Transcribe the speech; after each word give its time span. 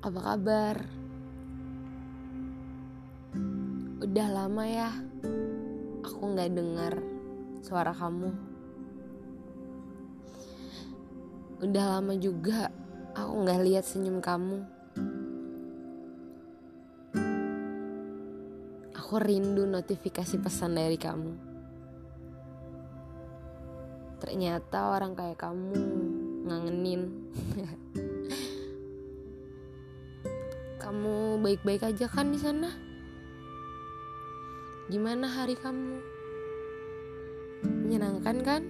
Apa 0.00 0.16
kabar? 0.32 0.80
Udah 4.00 4.28
lama 4.32 4.64
ya 4.64 4.96
Aku 6.08 6.32
gak 6.32 6.48
dengar 6.48 6.96
suara 7.60 7.92
kamu. 7.92 8.32
Udah 11.68 11.84
lama 12.00 12.16
juga 12.16 12.72
Aku 13.12 13.44
gak 13.44 13.60
lihat 13.60 13.84
senyum 13.84 14.24
kamu. 14.24 14.64
Aku 18.96 19.20
rindu 19.20 19.68
notifikasi 19.68 20.40
pesan 20.40 20.80
dari 20.80 20.96
kamu. 20.96 21.36
Ternyata 24.16 24.96
orang 24.96 25.12
kayak 25.12 25.36
kamu 25.36 25.76
ngangenin 26.48 27.02
Kamu 30.80 31.36
baik-baik 31.44 31.92
aja 31.92 32.08
kan 32.08 32.32
di 32.32 32.40
sana? 32.40 32.72
Gimana 34.88 35.28
hari 35.28 35.52
kamu? 35.52 36.00
Menyenangkan 37.84 38.36
kan? 38.40 38.62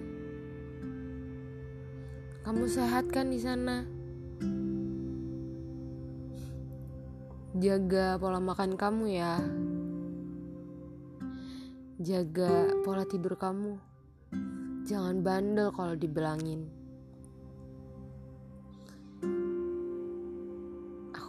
Kamu 2.43 2.67
sehat 2.67 3.07
kan 3.15 3.31
di 3.31 3.39
sana? 3.39 3.87
Jaga 7.55 8.19
pola 8.19 8.43
makan 8.43 8.75
kamu 8.75 9.05
ya. 9.15 9.39
Jaga 11.95 12.75
pola 12.83 13.07
tidur 13.07 13.39
kamu. 13.39 13.79
Jangan 14.83 15.23
bandel 15.23 15.71
kalau 15.71 15.95
dibilangin. 15.95 16.80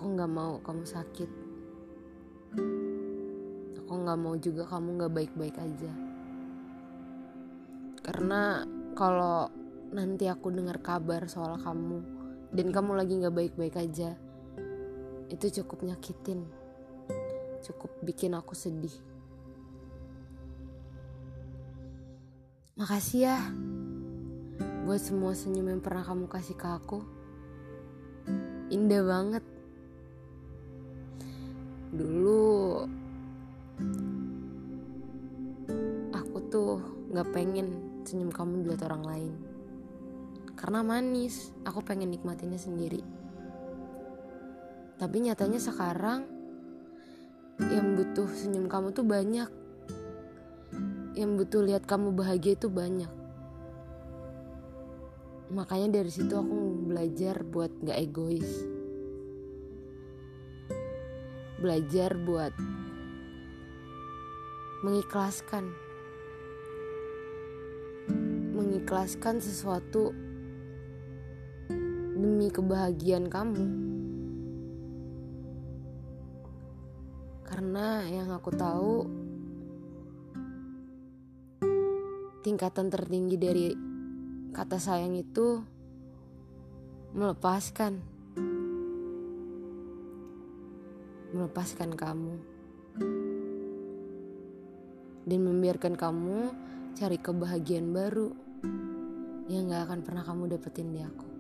Aku 0.03 0.19
gak 0.19 0.35
mau 0.35 0.59
kamu 0.67 0.83
sakit. 0.83 1.31
Aku 3.79 3.93
gak 4.03 4.19
mau 4.19 4.35
juga 4.35 4.67
kamu 4.67 4.99
gak 4.99 5.15
baik-baik 5.15 5.55
aja. 5.63 5.95
Karena 8.03 8.67
kalau 8.99 9.47
nanti 9.95 10.27
aku 10.27 10.51
dengar 10.51 10.83
kabar 10.83 11.31
soal 11.31 11.55
kamu 11.55 12.03
dan 12.51 12.75
kamu 12.75 12.99
lagi 12.99 13.15
gak 13.23 13.31
baik-baik 13.31 13.79
aja, 13.79 14.19
itu 15.31 15.63
cukup 15.63 15.87
nyakitin. 15.87 16.51
Cukup 17.63 17.95
bikin 18.03 18.35
aku 18.35 18.59
sedih. 18.59 18.99
Makasih 22.75 23.23
ya 23.23 23.39
buat 24.83 24.99
semua 24.99 25.31
senyum 25.31 25.79
yang 25.79 25.79
pernah 25.79 26.03
kamu 26.03 26.27
kasih 26.27 26.59
ke 26.59 26.67
aku. 26.67 27.07
Indah 28.75 29.07
banget 29.07 29.52
dulu 31.93 32.89
aku 36.17 36.37
tuh 36.49 36.81
nggak 37.13 37.29
pengen 37.37 37.69
senyum 38.09 38.33
kamu 38.33 38.65
dilihat 38.65 38.89
orang 38.89 39.05
lain. 39.05 39.33
Karena 40.57 40.81
manis 40.81 41.53
aku 41.69 41.85
pengen 41.85 42.09
nikmatinnya 42.09 42.57
sendiri. 42.57 43.05
Tapi 44.97 45.17
nyatanya 45.21 45.61
sekarang 45.61 46.25
yang 47.61 47.93
butuh 48.01 48.29
senyum 48.33 48.73
kamu 48.73 48.97
tuh 48.97 49.05
banyak. 49.05 49.51
Yang 51.13 51.31
butuh 51.45 51.61
lihat 51.61 51.85
kamu 51.85 52.17
bahagia 52.17 52.57
itu 52.57 52.73
banyak. 52.73 53.11
Makanya 55.53 56.01
dari 56.01 56.09
situ 56.09 56.33
aku 56.33 56.89
belajar 56.89 57.45
buat 57.45 57.69
gak 57.85 58.01
egois 58.01 58.81
belajar 61.63 62.19
buat 62.19 62.51
mengikhlaskan. 64.83 65.71
Mengikhlaskan 68.59 69.39
sesuatu 69.39 70.11
demi 72.19 72.51
kebahagiaan 72.51 73.31
kamu. 73.31 73.65
Karena 77.47 78.11
yang 78.11 78.35
aku 78.35 78.51
tahu 78.51 78.95
tingkatan 82.43 82.91
tertinggi 82.91 83.39
dari 83.39 83.67
kata 84.51 84.83
sayang 84.83 85.15
itu 85.15 85.63
melepaskan 87.15 88.12
melepaskan 91.33 91.97
kamu 91.97 92.35
dan 95.25 95.41
membiarkan 95.41 95.97
kamu 95.97 96.53
cari 96.93 97.17
kebahagiaan 97.17 97.89
baru 97.89 98.29
yang 99.49 99.73
gak 99.73 99.89
akan 99.89 100.01
pernah 100.05 100.23
kamu 100.23 100.53
dapetin 100.53 100.93
di 100.93 101.01
aku. 101.01 101.32